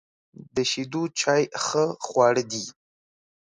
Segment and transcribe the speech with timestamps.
[0.55, 2.65] د شیدو چای ښه خواړه دي.